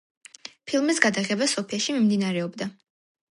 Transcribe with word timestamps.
ფილმის 0.71 1.01
გადაღება 1.03 1.49
სოფიაში 1.53 1.95
მიმდინარეობდა. 1.97 2.69